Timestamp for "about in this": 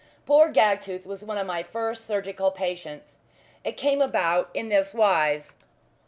4.01-4.95